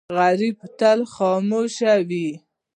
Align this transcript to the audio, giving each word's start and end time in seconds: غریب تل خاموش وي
غریب 0.17 0.57
تل 0.79 0.99
خاموش 1.13 1.75
وي 2.07 2.27